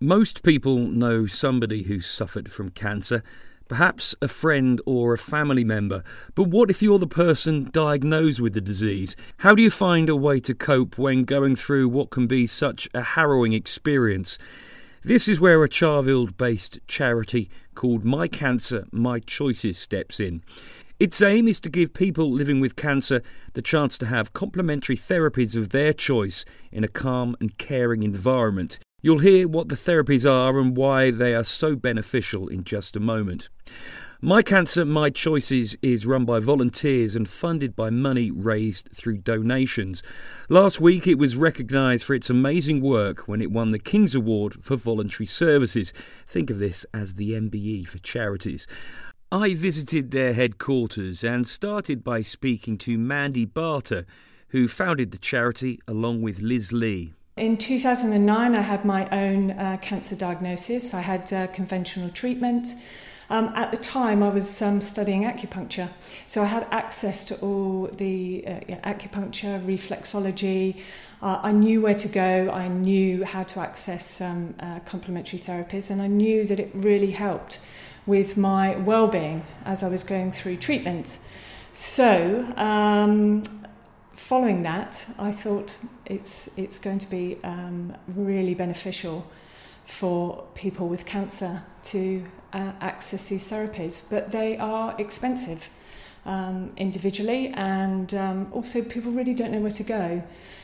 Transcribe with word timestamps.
Most 0.00 0.44
people 0.44 0.78
know 0.78 1.26
somebody 1.26 1.82
who's 1.82 2.06
suffered 2.06 2.52
from 2.52 2.70
cancer, 2.70 3.24
perhaps 3.66 4.14
a 4.22 4.28
friend 4.28 4.80
or 4.86 5.12
a 5.12 5.18
family 5.18 5.64
member. 5.64 6.04
But 6.36 6.44
what 6.44 6.70
if 6.70 6.80
you're 6.80 7.00
the 7.00 7.08
person 7.08 7.68
diagnosed 7.72 8.40
with 8.40 8.54
the 8.54 8.60
disease? 8.60 9.16
How 9.38 9.56
do 9.56 9.62
you 9.62 9.72
find 9.72 10.08
a 10.08 10.14
way 10.14 10.38
to 10.38 10.54
cope 10.54 10.98
when 10.98 11.24
going 11.24 11.56
through 11.56 11.88
what 11.88 12.10
can 12.10 12.28
be 12.28 12.46
such 12.46 12.88
a 12.94 13.02
harrowing 13.02 13.54
experience? 13.54 14.38
This 15.02 15.26
is 15.26 15.40
where 15.40 15.64
a 15.64 15.68
Charvil 15.68 16.28
based 16.28 16.78
charity 16.86 17.50
called 17.74 18.04
My 18.04 18.28
Cancer, 18.28 18.86
My 18.92 19.18
Choices 19.18 19.78
steps 19.78 20.20
in. 20.20 20.44
Its 21.00 21.20
aim 21.20 21.48
is 21.48 21.58
to 21.62 21.68
give 21.68 21.92
people 21.92 22.30
living 22.30 22.60
with 22.60 22.76
cancer 22.76 23.20
the 23.54 23.62
chance 23.62 23.98
to 23.98 24.06
have 24.06 24.32
complementary 24.32 24.96
therapies 24.96 25.56
of 25.56 25.70
their 25.70 25.92
choice 25.92 26.44
in 26.70 26.84
a 26.84 26.88
calm 26.88 27.36
and 27.40 27.58
caring 27.58 28.04
environment. 28.04 28.78
You'll 29.00 29.20
hear 29.20 29.46
what 29.46 29.68
the 29.68 29.76
therapies 29.76 30.28
are 30.28 30.58
and 30.58 30.76
why 30.76 31.12
they 31.12 31.32
are 31.32 31.44
so 31.44 31.76
beneficial 31.76 32.48
in 32.48 32.64
just 32.64 32.96
a 32.96 33.00
moment. 33.00 33.48
My 34.20 34.42
Cancer, 34.42 34.84
My 34.84 35.08
Choices 35.08 35.76
is 35.80 36.04
run 36.04 36.24
by 36.24 36.40
volunteers 36.40 37.14
and 37.14 37.28
funded 37.28 37.76
by 37.76 37.90
money 37.90 38.32
raised 38.32 38.88
through 38.92 39.18
donations. 39.18 40.02
Last 40.48 40.80
week 40.80 41.06
it 41.06 41.14
was 41.14 41.36
recognised 41.36 42.02
for 42.02 42.14
its 42.14 42.28
amazing 42.28 42.80
work 42.80 43.28
when 43.28 43.40
it 43.40 43.52
won 43.52 43.70
the 43.70 43.78
King's 43.78 44.16
Award 44.16 44.64
for 44.64 44.74
Voluntary 44.74 45.26
Services. 45.26 45.92
Think 46.26 46.50
of 46.50 46.58
this 46.58 46.84
as 46.92 47.14
the 47.14 47.34
MBE 47.34 47.86
for 47.86 47.98
charities. 47.98 48.66
I 49.30 49.54
visited 49.54 50.10
their 50.10 50.32
headquarters 50.32 51.22
and 51.22 51.46
started 51.46 52.02
by 52.02 52.22
speaking 52.22 52.78
to 52.78 52.98
Mandy 52.98 53.44
Barter, 53.44 54.06
who 54.48 54.66
founded 54.66 55.12
the 55.12 55.18
charity 55.18 55.78
along 55.86 56.22
with 56.22 56.40
Liz 56.40 56.72
Lee. 56.72 57.14
In 57.38 57.56
2009, 57.56 58.56
I 58.56 58.60
had 58.60 58.84
my 58.84 59.08
own 59.10 59.52
uh, 59.52 59.76
cancer 59.80 60.16
diagnosis. 60.16 60.92
I 60.92 61.00
had 61.00 61.32
uh, 61.32 61.46
conventional 61.46 62.10
treatment. 62.10 62.74
Um, 63.30 63.52
at 63.54 63.70
the 63.70 63.76
time, 63.76 64.24
I 64.24 64.28
was 64.28 64.60
um, 64.60 64.80
studying 64.80 65.22
acupuncture, 65.22 65.88
so 66.26 66.42
I 66.42 66.46
had 66.46 66.66
access 66.72 67.24
to 67.26 67.36
all 67.36 67.86
the 67.86 68.42
uh, 68.44 68.60
yeah, 68.66 68.80
acupuncture, 68.92 69.64
reflexology. 69.64 70.80
Uh, 71.22 71.38
I 71.40 71.52
knew 71.52 71.80
where 71.80 71.94
to 71.94 72.08
go, 72.08 72.50
I 72.50 72.66
knew 72.66 73.24
how 73.24 73.44
to 73.44 73.60
access 73.60 74.20
um, 74.20 74.54
uh, 74.58 74.80
complementary 74.80 75.38
therapies, 75.38 75.92
and 75.92 76.02
I 76.02 76.08
knew 76.08 76.44
that 76.44 76.58
it 76.58 76.70
really 76.74 77.12
helped 77.12 77.60
with 78.04 78.36
my 78.36 78.74
well 78.78 79.06
being 79.06 79.44
as 79.64 79.84
I 79.84 79.88
was 79.88 80.02
going 80.02 80.32
through 80.32 80.56
treatment. 80.56 81.20
So, 81.72 82.52
um, 82.56 83.44
following 84.18 84.62
that, 84.64 85.06
I 85.18 85.30
thought 85.30 85.78
it's, 86.04 86.50
it's 86.58 86.78
going 86.78 86.98
to 86.98 87.08
be 87.08 87.38
um, 87.44 87.96
really 88.08 88.52
beneficial 88.52 89.24
for 89.84 90.44
people 90.54 90.88
with 90.88 91.06
cancer 91.06 91.62
to 91.84 92.24
uh, 92.52 92.72
access 92.80 93.28
these 93.28 93.48
therapies, 93.48 94.02
but 94.10 94.32
they 94.32 94.58
are 94.58 94.94
expensive 94.98 95.70
um, 96.26 96.72
individually, 96.76 97.48
and 97.54 98.12
um, 98.14 98.48
also 98.52 98.82
people 98.82 99.12
really 99.12 99.34
don't 99.34 99.52
know 99.52 99.60
where 99.60 99.70
to 99.70 99.84
go. 99.84 100.22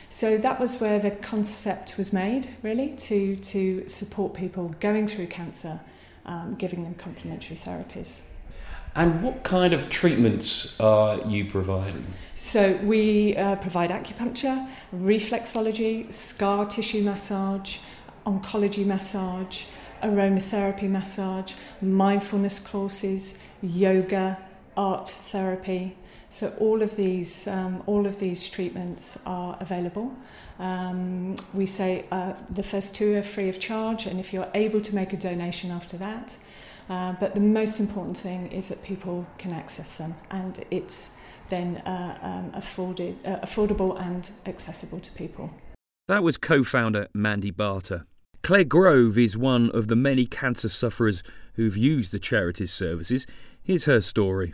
So 0.09 0.37
that 0.37 0.59
was 0.59 0.79
where 0.79 0.99
the 0.99 1.11
concept 1.11 1.97
was 1.97 2.13
made, 2.13 2.49
really, 2.61 2.89
to, 2.97 3.37
to 3.37 3.87
support 3.87 4.33
people 4.33 4.75
going 4.79 5.07
through 5.07 5.27
cancer, 5.27 5.79
um, 6.25 6.55
giving 6.55 6.83
them 6.83 6.93
complementary 6.95 7.55
therapies. 7.55 8.21
And 8.95 9.21
what 9.21 9.43
kind 9.43 9.73
of 9.73 9.89
treatments 9.89 10.79
are 10.79 11.19
you 11.27 11.45
providing? 11.45 12.05
So 12.33 12.79
we 12.83 13.35
uh, 13.35 13.57
provide 13.57 13.89
acupuncture, 13.89 14.69
reflexology, 14.95 16.11
scar 16.11 16.65
tissue 16.65 17.03
massage, 17.03 17.79
oncology 18.25 18.85
massage, 18.85 19.65
aromatherapy 20.01 20.89
massage, 20.89 21.53
mindfulness 21.81 22.59
courses, 22.59 23.37
yoga, 23.61 24.37
art 24.77 25.09
therapy. 25.09 25.97
So 26.29 26.53
all 26.59 26.81
of 26.81 26.95
these, 26.95 27.47
um, 27.47 27.83
all 27.85 28.05
of 28.05 28.19
these 28.19 28.49
treatments 28.49 29.17
are 29.25 29.57
available. 29.59 30.15
Um, 30.59 31.35
we 31.53 31.65
say 31.65 32.05
uh, 32.11 32.33
the 32.49 32.63
first 32.63 32.95
two 32.95 33.15
are 33.15 33.23
free 33.23 33.49
of 33.49 33.59
charge, 33.59 34.05
and 34.05 34.19
if 34.19 34.33
you're 34.33 34.49
able 34.53 34.81
to 34.81 34.95
make 34.95 35.11
a 35.11 35.17
donation 35.17 35.71
after 35.71 35.97
that, 35.97 36.37
uh, 36.89 37.13
but 37.19 37.33
the 37.33 37.41
most 37.41 37.79
important 37.79 38.17
thing 38.17 38.47
is 38.51 38.67
that 38.69 38.83
people 38.83 39.25
can 39.37 39.51
access 39.51 39.97
them, 39.97 40.15
and 40.29 40.63
it's 40.71 41.17
then 41.49 41.77
uh, 41.77 42.17
um, 42.21 42.51
afforded, 42.53 43.17
uh, 43.25 43.37
affordable 43.37 43.99
and 43.99 44.31
accessible 44.45 44.99
to 44.99 45.11
people. 45.11 45.51
That 46.07 46.23
was 46.23 46.37
co-founder 46.37 47.07
Mandy 47.13 47.51
Barter. 47.51 48.05
Claire 48.43 48.63
Grove 48.63 49.17
is 49.17 49.35
one 49.35 49.71
of 49.71 49.87
the 49.87 49.95
many 49.95 50.27
cancer 50.27 50.69
sufferers 50.69 51.23
who've 51.55 51.75
used 51.75 52.11
the 52.11 52.19
charity's 52.19 52.71
services. 52.71 53.25
Here's 53.63 53.85
her 53.85 54.01
story. 54.01 54.53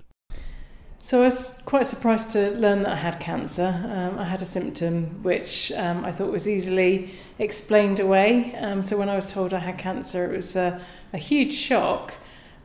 So 1.00 1.22
I 1.22 1.26
was 1.26 1.62
quite 1.66 1.88
surprised 1.88 2.32
to 2.34 2.52
learn 2.52 2.84
that 2.84 2.94
I 2.94 2.96
had 2.96 3.20
cancer. 3.20 3.84
Um, 3.86 4.20
I 4.20 4.24
had 4.24 4.42
a 4.42 4.46
symptom 4.46 5.24
which 5.24 5.72
um, 5.72 6.06
I 6.06 6.12
thought 6.12 6.32
was 6.32 6.48
easily 6.48 7.12
explained 7.40 8.00
away. 8.00 8.56
Um, 8.56 8.84
so 8.84 8.98
when 8.98 9.10
I 9.10 9.16
was 9.16 9.32
told 9.32 9.52
I 9.52 9.60
had 9.60 9.80
cancer, 9.80 10.32
it 10.32 10.36
was 10.36 10.56
a, 10.56 10.80
a 11.12 11.18
huge 11.18 11.54
shock. 11.54 12.14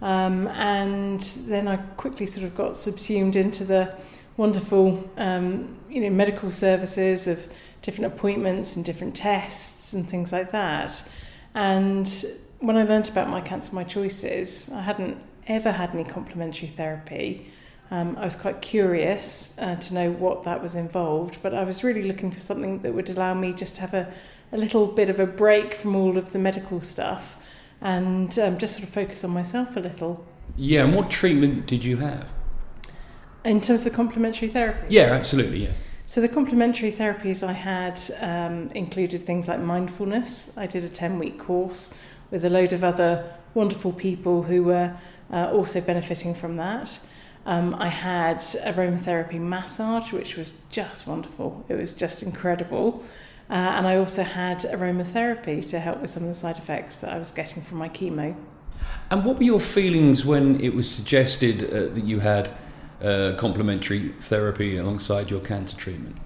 Um, 0.03 0.47
and 0.49 1.21
then 1.49 1.69
I 1.69 1.77
quickly 1.77 2.27
sort 2.27 2.45
of 2.47 2.55
got 2.55 2.77
subsumed 2.77 3.37
into 3.37 3.65
the 3.65 3.95
wonderful, 4.37 5.09
um, 5.17 5.79
you 5.89 6.01
know, 6.01 6.11
medical 6.11 6.51
services 6.51 7.27
of 7.27 7.53
different 7.83 8.13
appointments 8.13 8.77
and 8.77 8.85
different 8.85 9.15
tests 9.15 9.95
and 9.95 10.07
things 10.07 10.33
like 10.33 10.51
that. 10.53 11.09
And 11.55 12.11
when 12.59 12.77
I 12.77 12.83
learnt 12.83 13.09
about 13.09 13.31
my 13.31 13.41
cancer, 13.41 13.75
my 13.75 13.85
choices, 13.85 14.71
I 14.73 14.83
hadn't 14.83 15.19
ever 15.47 15.73
had 15.73 15.91
any 15.95 16.05
complementary 16.05 16.69
therapy. 16.69 17.51
Um, 17.91 18.17
I 18.19 18.25
was 18.25 18.35
quite 18.35 18.61
curious 18.61 19.57
uh, 19.59 19.77
to 19.77 19.95
know 19.95 20.11
what 20.11 20.45
that 20.45 20.61
was 20.61 20.75
involved, 20.75 21.39
but 21.43 21.55
I 21.55 21.63
was 21.63 21.85
really 21.85 22.03
looking 22.03 22.31
for 22.31 22.41
something 22.41 22.81
that 22.81 22.93
would 22.93 23.09
allow 23.09 23.33
me 23.33 23.53
just 23.53 23.77
to 23.77 23.83
have 23.83 23.95
a, 23.95 24.13
a 24.53 24.57
little 24.57 24.87
bit 24.87 25.09
of 25.09 25.21
a 25.21 25.27
break 25.27 25.73
from 25.73 25.95
all 25.95 26.19
of 26.19 26.33
the 26.33 26.39
medical 26.39 26.81
stuff 26.81 27.37
and 27.81 28.39
um, 28.39 28.59
just 28.59 28.75
sort 28.75 28.85
of 28.85 28.91
focus 28.91 29.25
on 29.25 29.31
myself 29.31 29.77
a 29.77 29.81
little. 29.81 30.25
Yeah, 30.57 30.85
and 30.85 30.95
what 30.95 31.11
treatment 31.11 31.67
did 31.67 31.85
you 31.85 31.99
have? 31.99 32.29
In 33.45 33.61
terms 33.61 33.81
of 33.87 33.93
the 33.93 33.97
complementary 33.97 34.49
therapy? 34.49 34.87
Yeah, 34.89 35.13
absolutely, 35.13 35.65
yeah. 35.65 35.73
So 36.09 36.21
the 36.21 36.29
complementary 36.29 36.93
therapies 36.93 37.47
I 37.47 37.53
had 37.53 38.01
um, 38.21 38.69
included 38.77 39.23
things 39.23 39.49
like 39.49 39.61
mindfulness. 39.61 40.57
I 40.57 40.67
did 40.67 40.85
a 40.85 40.89
10 40.89 41.19
week 41.19 41.39
course 41.39 42.01
with 42.31 42.45
a 42.45 42.49
load 42.49 42.73
of 42.73 42.85
other 42.85 43.33
wonderful 43.55 43.93
people 43.93 44.45
who 44.45 44.63
were 44.63 44.97
uh, 45.33 45.51
also 45.51 45.81
benefiting 45.81 46.35
from 46.35 46.57
that. 46.57 47.01
Um, 47.45 47.75
I 47.77 47.89
had 47.89 48.39
aromatherapy 48.39 49.41
massage, 49.41 50.13
which 50.13 50.37
was 50.37 50.61
just 50.71 51.07
wonderful. 51.07 51.65
It 51.69 51.75
was 51.75 51.93
just 51.93 52.23
incredible. 52.23 53.05
Uh, 53.49 53.55
and 53.55 53.87
I 53.87 53.97
also 53.97 54.23
had 54.23 54.61
aromatherapy 54.61 55.69
to 55.71 55.79
help 55.79 56.01
with 56.01 56.11
some 56.11 56.25
of 56.25 56.29
the 56.29 56.35
side 56.35 56.59
effects 56.59 57.01
that 57.01 57.13
I 57.13 57.19
was 57.19 57.31
getting 57.31 57.63
from 57.63 57.79
my 57.79 57.89
chemo. 57.89 58.35
And 59.11 59.25
what 59.25 59.39
were 59.39 59.45
your 59.45 59.61
feelings 59.61 60.25
when 60.25 60.61
it 60.61 60.75
was 60.75 60.91
suggested 60.91 61.63
uh, 61.65 61.95
that 61.95 62.05
you 62.05 62.19
had 62.19 62.51
uh, 63.03 63.35
complementary 63.39 64.09
therapy 64.21 64.77
alongside 64.79 65.31
your 65.31 65.41
cancer 65.41 65.77
treatment? 65.77 66.17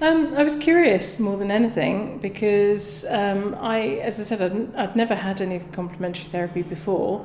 Um, 0.00 0.34
I 0.34 0.42
was 0.42 0.56
curious 0.56 1.20
more 1.20 1.36
than 1.36 1.52
anything 1.52 2.18
because 2.18 3.04
um, 3.08 3.56
I, 3.60 4.00
as 4.02 4.18
I 4.18 4.24
said, 4.24 4.42
I'd, 4.42 4.74
I'd 4.74 4.96
never 4.96 5.14
had 5.14 5.40
any 5.40 5.60
complementary 5.60 6.24
therapy 6.24 6.62
before. 6.62 7.24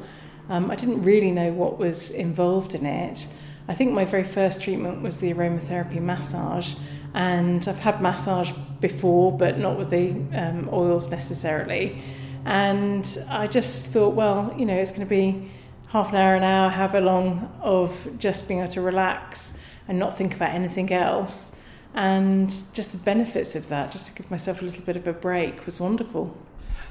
Um, 0.50 0.70
I 0.70 0.76
didn't 0.76 1.02
really 1.02 1.32
know 1.32 1.52
what 1.52 1.80
was 1.80 2.12
involved 2.12 2.76
in 2.76 2.86
it. 2.86 3.28
I 3.68 3.74
think 3.74 3.94
my 3.94 4.06
very 4.06 4.24
first 4.24 4.62
treatment 4.62 5.02
was 5.02 5.18
the 5.18 5.34
aromatherapy 5.34 6.00
massage, 6.00 6.76
and 7.18 7.68
I've 7.68 7.80
had 7.80 8.00
massage 8.00 8.52
before, 8.80 9.36
but 9.36 9.58
not 9.58 9.76
with 9.76 9.90
the 9.90 10.12
um, 10.38 10.70
oils 10.72 11.10
necessarily. 11.10 12.00
And 12.46 13.06
I 13.28 13.48
just 13.48 13.92
thought, 13.92 14.14
well, 14.14 14.54
you 14.56 14.68
know, 14.68 14.76
it's 14.76 14.92
going 14.92 15.02
to 15.02 15.10
be 15.10 15.50
half 15.88 16.10
an 16.10 16.16
hour, 16.18 16.36
an 16.36 16.44
hour, 16.44 16.70
however 16.70 17.02
long, 17.02 17.52
of 17.60 18.08
just 18.20 18.48
being 18.48 18.60
able 18.60 18.72
to 18.74 18.82
relax 18.82 19.60
and 19.88 19.98
not 19.98 20.16
think 20.16 20.36
about 20.36 20.52
anything 20.52 20.94
else. 20.94 21.60
And 21.96 22.50
just 22.50 22.92
the 22.92 23.00
benefits 23.00 23.56
of 23.56 23.68
that, 23.70 23.92
just 23.92 24.06
to 24.08 24.14
give 24.14 24.30
myself 24.30 24.62
a 24.62 24.66
little 24.66 24.84
bit 24.84 24.96
of 24.96 25.08
a 25.08 25.14
break, 25.14 25.66
was 25.66 25.82
wonderful. 25.82 26.38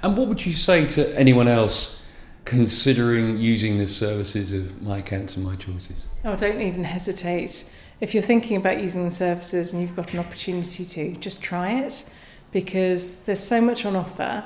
And 0.03 0.19
what 0.19 0.27
would 0.27 0.45
you 0.45 0.53
say 0.53 0.87
to 0.87 1.17
anyone 1.17 1.47
else 1.47 2.03
considering 2.45 3.39
using 3.39 3.79
the 3.79 3.87
services 3.87 4.51
of 4.51 4.83
My 4.83 5.03
Cancer, 5.03 5.39
My 5.39 5.55
Choices? 5.55 6.09
Oh, 6.25 6.35
don't 6.35 6.61
even 6.61 6.83
hesitate. 6.83 7.71
If 8.01 8.15
you're 8.15 8.23
thinking 8.23 8.57
about 8.57 8.81
using 8.81 9.05
the 9.05 9.11
services 9.11 9.73
and 9.73 9.81
you've 9.81 9.97
got 9.97 10.13
an 10.13 10.19
opportunity 10.19 10.85
to, 10.85 11.17
just 11.17 11.43
try 11.43 11.81
it 11.81 12.09
because 12.53 13.25
there's 13.25 13.41
so 13.41 13.61
much 13.61 13.85
on 13.85 13.97
offer 13.97 14.45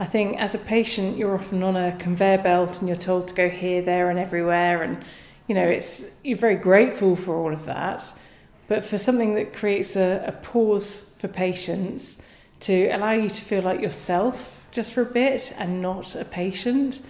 I 0.00 0.06
think 0.06 0.40
as 0.40 0.54
a 0.54 0.58
patient, 0.58 1.18
you're 1.18 1.34
often 1.34 1.62
on 1.62 1.76
a 1.76 1.94
conveyor 1.98 2.38
belt 2.38 2.78
and 2.80 2.88
you're 2.88 2.96
told 2.96 3.28
to 3.28 3.34
go 3.34 3.50
here, 3.50 3.82
there, 3.82 4.08
and 4.08 4.18
everywhere, 4.18 4.82
and 4.82 5.04
you 5.46 5.54
know 5.54 5.68
it's 5.68 6.18
you're 6.24 6.38
very 6.38 6.56
grateful 6.56 7.14
for 7.14 7.36
all 7.36 7.52
of 7.52 7.66
that. 7.66 8.10
But 8.66 8.82
for 8.82 8.96
something 8.96 9.34
that 9.34 9.52
creates 9.52 9.96
a, 9.96 10.24
a 10.26 10.32
pause 10.32 11.14
for 11.18 11.28
patients 11.28 12.26
to 12.60 12.88
allow 12.88 13.12
you 13.12 13.28
to 13.28 13.42
feel 13.42 13.60
like 13.60 13.82
yourself 13.82 14.66
just 14.72 14.94
for 14.94 15.02
a 15.02 15.12
bit 15.12 15.52
and 15.58 15.82
not 15.82 16.14
a 16.14 16.24
patient, 16.24 17.02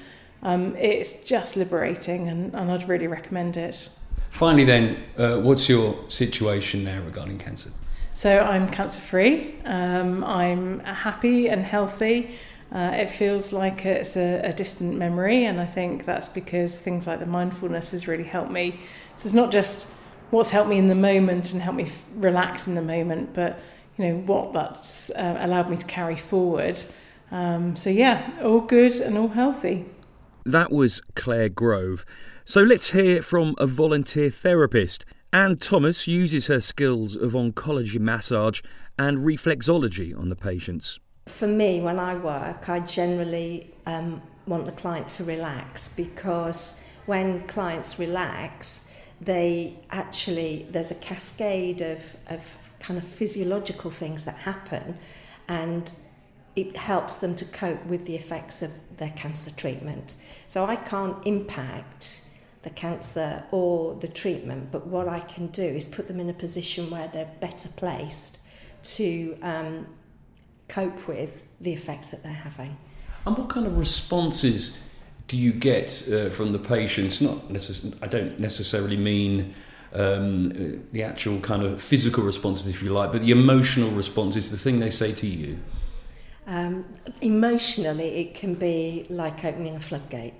um, 0.42 0.74
it's 0.74 1.22
just 1.22 1.56
liberating 1.56 2.26
and, 2.26 2.52
and 2.54 2.72
I'd 2.72 2.88
really 2.88 3.06
recommend 3.06 3.56
it. 3.56 3.88
Finally, 4.30 4.64
then, 4.64 5.02
uh, 5.18 5.36
what's 5.38 5.68
your 5.68 5.98
situation 6.08 6.82
now 6.84 7.00
regarding 7.02 7.38
cancer? 7.38 7.70
So 8.12 8.40
I'm 8.40 8.68
cancer 8.68 9.00
free. 9.00 9.54
Um, 9.64 10.24
I'm 10.24 10.80
happy 10.80 11.48
and 11.48 11.62
healthy. 11.62 12.30
Uh, 12.72 12.92
it 12.94 13.10
feels 13.10 13.52
like 13.52 13.84
it's 13.84 14.16
a, 14.16 14.40
a, 14.44 14.52
distant 14.52 14.96
memory, 14.96 15.44
and 15.44 15.60
I 15.60 15.66
think 15.66 16.04
that's 16.04 16.28
because 16.28 16.78
things 16.78 17.06
like 17.06 17.18
the 17.18 17.26
mindfulness 17.26 17.90
has 17.90 18.06
really 18.06 18.24
helped 18.24 18.52
me. 18.52 18.78
So 19.16 19.26
it's 19.26 19.34
not 19.34 19.50
just 19.50 19.92
what's 20.30 20.50
helped 20.50 20.70
me 20.70 20.78
in 20.78 20.86
the 20.86 20.94
moment 20.94 21.52
and 21.52 21.60
helped 21.60 21.78
me 21.78 21.84
f- 21.84 22.04
relax 22.14 22.68
in 22.68 22.76
the 22.76 22.82
moment, 22.82 23.34
but 23.34 23.58
you 23.98 24.06
know 24.06 24.16
what 24.20 24.52
that's 24.52 25.10
uh, 25.10 25.38
allowed 25.40 25.68
me 25.68 25.76
to 25.76 25.86
carry 25.86 26.16
forward. 26.16 26.80
Um, 27.32 27.74
so 27.74 27.90
yeah, 27.90 28.36
all 28.42 28.60
good 28.60 28.92
and 29.00 29.18
all 29.18 29.28
healthy. 29.28 29.86
That 30.44 30.70
was 30.70 31.02
Claire 31.16 31.48
Grove. 31.48 32.04
So 32.44 32.62
let's 32.62 32.90
hear 32.92 33.22
from 33.22 33.54
a 33.58 33.66
volunteer 33.66 34.30
therapist. 34.30 35.04
Anne 35.32 35.56
Thomas 35.56 36.08
uses 36.08 36.46
her 36.48 36.60
skills 36.60 37.14
of 37.14 37.32
oncology 37.32 38.00
massage 38.00 38.60
and 38.98 39.18
reflexology 39.18 40.18
on 40.18 40.28
the 40.28 40.36
patients. 40.36 40.98
For 41.28 41.46
me, 41.46 41.80
when 41.80 41.98
I 42.00 42.16
work, 42.16 42.68
I 42.68 42.80
generally 42.80 43.72
um, 43.86 44.20
want 44.46 44.64
the 44.64 44.72
client 44.72 45.08
to 45.10 45.24
relax 45.24 45.94
because 45.94 46.90
when 47.06 47.46
clients 47.46 47.98
relax, 47.98 49.06
they 49.20 49.78
actually, 49.90 50.66
there's 50.70 50.90
a 50.90 50.96
cascade 50.96 51.82
of, 51.82 52.16
of 52.28 52.74
kind 52.80 52.98
of 52.98 53.06
physiological 53.06 53.90
things 53.90 54.24
that 54.24 54.36
happen, 54.36 54.96
and 55.46 55.92
it 56.56 56.76
helps 56.76 57.16
them 57.16 57.34
to 57.36 57.44
cope 57.44 57.84
with 57.86 58.06
the 58.06 58.16
effects 58.16 58.62
of 58.62 58.72
their 58.96 59.10
cancer 59.10 59.54
treatment. 59.54 60.16
So 60.46 60.64
I 60.64 60.74
can't 60.74 61.24
impact 61.26 62.22
the 62.62 62.70
cancer 62.70 63.42
or 63.50 63.94
the 63.94 64.08
treatment, 64.08 64.70
but 64.70 64.86
what 64.86 65.08
I 65.08 65.20
can 65.20 65.46
do 65.48 65.62
is 65.62 65.86
put 65.86 66.08
them 66.08 66.20
in 66.20 66.28
a 66.28 66.34
position 66.34 66.90
where 66.90 67.08
they're 67.08 67.30
better 67.40 67.68
placed 67.68 68.40
to 68.82 69.38
um, 69.42 69.86
cope 70.68 71.08
with 71.08 71.42
the 71.60 71.72
effects 71.72 72.10
that 72.10 72.22
they're 72.22 72.32
having. 72.32 72.76
And 73.26 73.36
what 73.36 73.48
kind 73.48 73.66
of 73.66 73.78
responses 73.78 74.88
do 75.28 75.38
you 75.38 75.52
get 75.52 76.06
uh, 76.12 76.30
from 76.30 76.52
the 76.52 76.58
patients? 76.58 77.20
Not 77.20 77.48
necess- 77.48 77.96
I 78.02 78.06
don't 78.06 78.38
necessarily 78.38 78.96
mean 78.96 79.54
um, 79.92 80.82
the 80.92 81.02
actual 81.02 81.40
kind 81.40 81.62
of 81.62 81.82
physical 81.82 82.24
responses, 82.24 82.68
if 82.68 82.82
you 82.82 82.90
like, 82.90 83.12
but 83.12 83.22
the 83.22 83.30
emotional 83.30 83.90
responses, 83.90 84.50
the 84.50 84.58
thing 84.58 84.80
they 84.80 84.90
say 84.90 85.12
to 85.12 85.26
you. 85.26 85.58
Um, 86.46 86.84
emotionally, 87.22 88.08
it 88.16 88.34
can 88.34 88.54
be 88.54 89.06
like 89.08 89.44
opening 89.44 89.76
a 89.76 89.80
floodgate. 89.80 90.34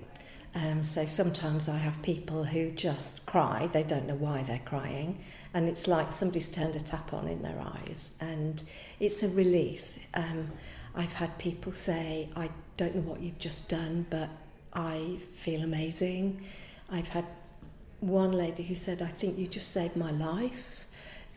Um, 0.53 0.83
so 0.83 1.05
sometimes 1.05 1.69
I 1.69 1.77
have 1.77 2.01
people 2.01 2.43
who 2.43 2.71
just 2.71 3.25
cry, 3.25 3.67
they 3.71 3.83
don't 3.83 4.05
know 4.05 4.15
why 4.15 4.43
they're 4.43 4.61
crying, 4.65 5.19
and 5.53 5.69
it's 5.69 5.87
like 5.87 6.11
somebody's 6.11 6.49
turned 6.49 6.75
a 6.75 6.79
tap 6.79 7.13
on 7.13 7.27
in 7.27 7.41
their 7.41 7.57
eyes, 7.59 8.17
and 8.19 8.61
it's 8.99 9.23
a 9.23 9.29
release. 9.29 9.99
Um, 10.13 10.51
I've 10.93 11.13
had 11.13 11.37
people 11.37 11.71
say, 11.71 12.29
I 12.35 12.49
don't 12.75 12.95
know 12.95 13.01
what 13.01 13.21
you've 13.21 13.39
just 13.39 13.69
done, 13.69 14.05
but 14.09 14.29
I 14.73 15.19
feel 15.31 15.63
amazing. 15.63 16.41
I've 16.89 17.09
had 17.09 17.25
one 18.01 18.31
lady 18.31 18.63
who 18.63 18.75
said, 18.75 19.01
I 19.01 19.07
think 19.07 19.37
you 19.37 19.47
just 19.47 19.71
saved 19.71 19.95
my 19.95 20.11
life. 20.11 20.87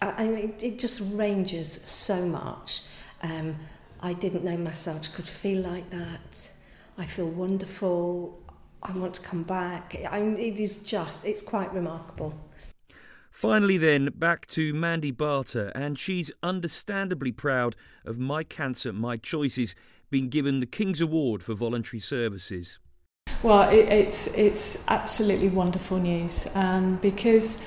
I, 0.02 0.24
I 0.24 0.28
mean, 0.28 0.54
it 0.60 0.78
just 0.78 1.00
ranges 1.14 1.70
so 1.70 2.26
much. 2.26 2.82
Um, 3.22 3.56
I 4.00 4.12
didn't 4.12 4.44
know 4.44 4.56
massage 4.56 5.08
could 5.08 5.26
feel 5.26 5.62
like 5.62 5.88
that. 5.90 6.50
I 6.98 7.06
feel 7.06 7.28
wonderful. 7.28 8.38
I 8.84 8.92
want 8.92 9.14
to 9.14 9.22
come 9.22 9.42
back. 9.44 9.96
I 10.10 10.20
mean, 10.20 10.36
it 10.36 10.60
is 10.60 10.82
just, 10.82 11.24
it's 11.24 11.40
quite 11.40 11.72
remarkable. 11.72 12.34
Finally, 13.30 13.78
then, 13.78 14.10
back 14.14 14.46
to 14.46 14.72
Mandy 14.74 15.10
Barter, 15.10 15.72
and 15.74 15.98
she's 15.98 16.30
understandably 16.42 17.32
proud 17.32 17.74
of 18.04 18.18
My 18.18 18.44
Cancer, 18.44 18.92
My 18.92 19.16
Choices 19.16 19.74
being 20.10 20.28
given 20.28 20.60
the 20.60 20.66
King's 20.66 21.00
Award 21.00 21.42
for 21.42 21.54
voluntary 21.54 21.98
services. 21.98 22.78
Well, 23.42 23.68
it, 23.70 23.88
it's, 23.88 24.28
it's 24.36 24.86
absolutely 24.88 25.48
wonderful 25.48 25.98
news 25.98 26.48
um, 26.54 26.96
because 26.96 27.60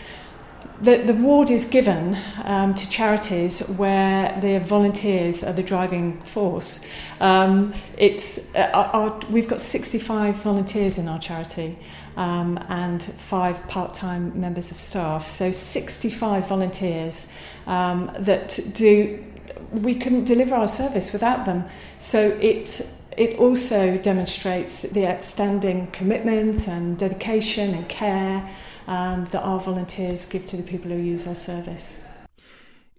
the, 0.82 0.98
the 0.98 1.14
award 1.14 1.50
is 1.50 1.66
given 1.66 2.18
um, 2.44 2.76
to 2.76 2.90
charities 2.90 3.60
where 3.68 4.40
the 4.42 4.60
volunteers 4.60 5.44
are 5.44 5.54
the 5.54 5.64
driving 5.64 6.22
force. 6.22 6.86
Um, 7.20 7.74
it's, 7.98 8.54
uh, 8.56 8.70
our, 8.74 9.20
we've 9.30 9.48
got 9.48 9.60
65 9.60 10.36
volunteers 10.36 10.98
in 10.98 11.08
our 11.08 11.20
charity 11.20 11.78
um, 12.16 12.60
and 12.70 13.02
five 13.02 13.68
part-time 13.68 14.40
members 14.40 14.70
of 14.70 14.80
staff. 14.80 15.28
So 15.28 15.52
65 15.52 16.48
volunteers 16.48 17.28
um, 17.66 18.12
that 18.20 18.60
do, 18.74 19.24
we 19.72 19.96
couldn't 19.96 20.26
deliver 20.26 20.56
our 20.56 20.68
service 20.68 21.12
without 21.12 21.46
them. 21.46 21.66
So 21.98 22.38
it 22.40 22.94
it 23.18 23.40
also 23.40 23.98
demonstrates 23.98 24.84
the 24.84 25.08
outstanding 25.08 25.88
commitment 25.88 26.68
and 26.68 27.00
dedication 27.00 27.74
and 27.74 27.90
care 27.90 28.48
um, 28.88 29.26
that 29.26 29.42
our 29.42 29.60
volunteers 29.60 30.26
give 30.26 30.46
to 30.48 30.58
the 30.58 30.64
people 30.64 30.92
who 30.92 30.98
use 30.98 31.28
our 31.28 31.36
service. 31.36 32.00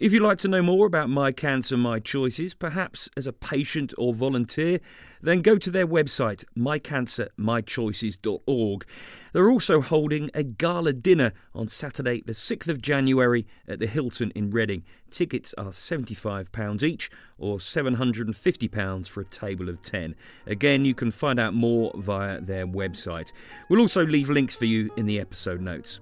If 0.00 0.12
you'd 0.12 0.22
like 0.22 0.38
to 0.38 0.48
know 0.48 0.62
more 0.62 0.86
about 0.86 1.10
My 1.10 1.32
Cancer, 1.32 1.76
My 1.76 1.98
Choices, 1.98 2.54
perhaps 2.54 3.10
as 3.16 3.26
a 3.26 3.32
patient 3.32 3.92
or 3.98 4.14
volunteer, 4.14 4.78
then 5.20 5.42
go 5.42 5.58
to 5.58 5.72
their 5.72 5.88
website, 5.88 6.44
mycancermychoices.org. 6.56 8.84
They're 9.32 9.50
also 9.50 9.80
holding 9.80 10.30
a 10.34 10.44
gala 10.44 10.92
dinner 10.92 11.32
on 11.52 11.66
Saturday, 11.66 12.22
the 12.24 12.32
6th 12.32 12.68
of 12.68 12.80
January 12.80 13.44
at 13.66 13.80
the 13.80 13.88
Hilton 13.88 14.30
in 14.36 14.52
Reading. 14.52 14.84
Tickets 15.10 15.52
are 15.58 15.70
£75 15.70 16.84
each 16.84 17.10
or 17.36 17.58
£750 17.58 19.08
for 19.08 19.22
a 19.22 19.24
table 19.24 19.68
of 19.68 19.80
10. 19.80 20.14
Again, 20.46 20.84
you 20.84 20.94
can 20.94 21.10
find 21.10 21.40
out 21.40 21.54
more 21.54 21.90
via 21.96 22.40
their 22.40 22.68
website. 22.68 23.32
We'll 23.68 23.80
also 23.80 24.06
leave 24.06 24.30
links 24.30 24.54
for 24.54 24.66
you 24.66 24.92
in 24.96 25.06
the 25.06 25.18
episode 25.18 25.60
notes. 25.60 25.98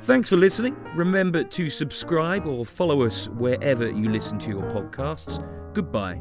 Thanks 0.00 0.30
for 0.30 0.36
listening. 0.36 0.76
Remember 0.94 1.42
to 1.42 1.68
subscribe 1.68 2.46
or 2.46 2.64
follow 2.64 3.02
us 3.02 3.28
wherever 3.30 3.90
you 3.90 4.10
listen 4.10 4.38
to 4.40 4.50
your 4.50 4.62
podcasts. 4.70 5.44
Goodbye. 5.74 6.20